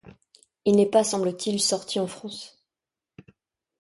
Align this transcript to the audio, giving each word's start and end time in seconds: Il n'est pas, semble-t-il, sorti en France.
Il 0.65 0.77
n'est 0.77 0.89
pas, 0.89 1.03
semble-t-il, 1.03 1.61
sorti 1.61 1.99
en 1.99 2.07
France. 2.07 2.59